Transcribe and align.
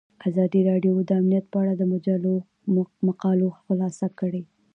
ازادي 0.29 0.61
راډیو 0.69 0.93
د 1.09 1.11
امنیت 1.19 1.45
په 1.49 1.57
اړه 1.61 1.73
د 1.77 1.83
مجلو 1.93 2.33
مقالو 3.07 3.47
خلاصه 3.65 4.07
کړې. 4.19 4.43